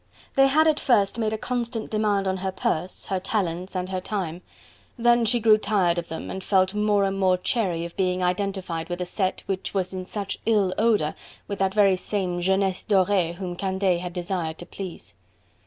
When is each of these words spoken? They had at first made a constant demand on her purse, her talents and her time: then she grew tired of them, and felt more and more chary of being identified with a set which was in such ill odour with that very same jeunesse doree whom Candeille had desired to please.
They 0.33 0.47
had 0.47 0.67
at 0.67 0.79
first 0.79 1.19
made 1.19 1.31
a 1.31 1.37
constant 1.37 1.91
demand 1.91 2.27
on 2.27 2.37
her 2.37 2.51
purse, 2.51 3.05
her 3.05 3.19
talents 3.19 3.75
and 3.75 3.89
her 3.89 4.01
time: 4.01 4.41
then 4.97 5.25
she 5.25 5.39
grew 5.39 5.59
tired 5.59 5.99
of 5.99 6.07
them, 6.09 6.31
and 6.31 6.43
felt 6.43 6.73
more 6.73 7.03
and 7.03 7.19
more 7.19 7.37
chary 7.37 7.85
of 7.85 7.95
being 7.95 8.23
identified 8.23 8.89
with 8.89 8.99
a 8.99 9.05
set 9.05 9.43
which 9.45 9.75
was 9.75 9.93
in 9.93 10.07
such 10.07 10.39
ill 10.47 10.73
odour 10.75 11.13
with 11.47 11.59
that 11.59 11.75
very 11.75 11.95
same 11.95 12.41
jeunesse 12.41 12.83
doree 12.83 13.33
whom 13.33 13.55
Candeille 13.55 13.99
had 13.99 14.13
desired 14.13 14.57
to 14.57 14.65
please. 14.65 15.13